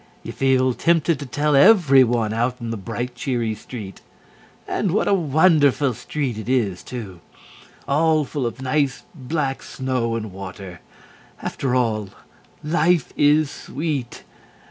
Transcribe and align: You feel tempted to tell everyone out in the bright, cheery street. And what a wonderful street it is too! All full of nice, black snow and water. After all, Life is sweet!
You 0.23 0.31
feel 0.31 0.73
tempted 0.73 1.19
to 1.19 1.27
tell 1.27 1.55
everyone 1.55 2.33
out 2.33 2.59
in 2.59 2.71
the 2.71 2.75
bright, 2.75 3.13
cheery 3.13 3.53
street. 3.53 4.01
And 4.67 4.89
what 4.95 5.07
a 5.07 5.13
wonderful 5.13 5.93
street 5.93 6.39
it 6.39 6.49
is 6.49 6.81
too! 6.81 7.19
All 7.87 8.25
full 8.25 8.47
of 8.47 8.63
nice, 8.63 9.03
black 9.13 9.61
snow 9.61 10.15
and 10.15 10.31
water. 10.31 10.79
After 11.39 11.75
all, 11.75 12.09
Life 12.63 13.13
is 13.15 13.51
sweet! 13.51 14.23